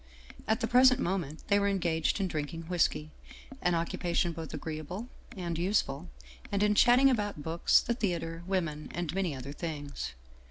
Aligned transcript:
At 0.47 0.61
the 0.61 0.67
present 0.67 0.99
moment 0.99 1.43
they 1.47 1.59
were 1.59 1.67
engaged 1.67 2.19
in 2.19 2.27
drinking 2.27 2.63
whisky, 2.63 3.11
an 3.61 3.75
occupation 3.75 4.31
both 4.31 4.51
agreeable 4.51 5.09
and 5.37 5.55
use 5.59 5.83
ful, 5.83 6.09
and 6.51 6.63
in 6.63 6.73
chatting 6.73 7.11
about 7.11 7.43
books, 7.43 7.81
the 7.81 7.93
theater, 7.93 8.41
women 8.47 8.89
and 8.95 9.13
many 9.13 9.35
other 9.35 9.53
things. 9.53 10.13